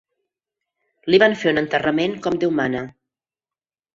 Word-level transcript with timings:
Li 1.15 1.19
van 1.25 1.35
fer 1.41 1.51
un 1.51 1.61
enterrament 1.63 2.17
com 2.27 2.39
Déu 2.45 2.53
mana. 2.61 2.85